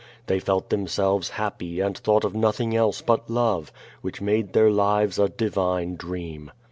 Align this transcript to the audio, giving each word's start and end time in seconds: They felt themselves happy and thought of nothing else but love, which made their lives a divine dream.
They 0.25 0.39
felt 0.39 0.71
themselves 0.71 1.29
happy 1.29 1.79
and 1.79 1.95
thought 1.95 2.23
of 2.23 2.33
nothing 2.33 2.75
else 2.75 3.03
but 3.03 3.29
love, 3.29 3.71
which 4.01 4.19
made 4.19 4.53
their 4.53 4.71
lives 4.71 5.19
a 5.19 5.29
divine 5.29 5.95
dream. 5.95 6.49